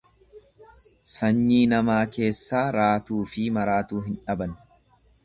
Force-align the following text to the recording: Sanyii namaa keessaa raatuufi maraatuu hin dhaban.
Sanyii 1.15 1.59
namaa 1.73 1.99
keessaa 2.15 2.63
raatuufi 2.79 3.47
maraatuu 3.59 4.01
hin 4.07 4.17
dhaban. 4.25 4.57